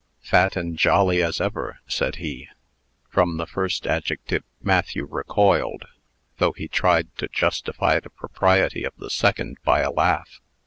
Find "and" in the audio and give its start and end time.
0.55-0.79